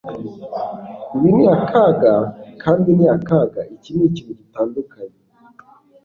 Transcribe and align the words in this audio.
Ibi 1.15 1.29
ni 1.35 1.45
akaga 1.55 2.13
kandi 2.63 2.89
ni 2.97 3.05
akaga 3.17 3.61
Iki 3.75 3.91
nikintu 3.97 4.31
gitandukanye 4.39 5.19